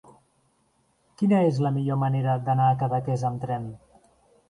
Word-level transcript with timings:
Quina 1.19 1.43
és 1.51 1.61
la 1.67 1.73
millor 1.77 2.01
manera 2.07 2.41
d'anar 2.51 2.73
a 2.73 2.81
Cadaqués 2.83 3.31
amb 3.33 3.43
tren? 3.49 3.73